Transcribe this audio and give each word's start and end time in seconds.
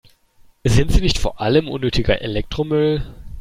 Sind 0.63 0.91
sie 0.91 0.99
nicht 1.01 1.19
vor 1.19 1.41
allem 1.41 1.67
unnötiger 1.69 2.23
Elektromüll? 2.23 3.03